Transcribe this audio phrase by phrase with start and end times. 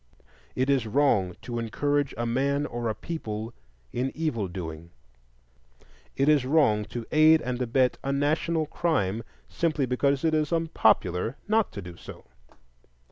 [0.55, 3.53] It is wrong to encourage a man or a people
[3.93, 4.89] in evil doing;
[6.17, 11.37] it is wrong to aid and abet a national crime simply because it is unpopular
[11.47, 12.23] not to do so.